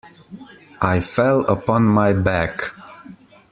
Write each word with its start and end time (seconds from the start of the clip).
I 0.81 0.99
fell 0.99 1.45
upon 1.45 1.83
my 1.83 2.11
back. 2.11 2.73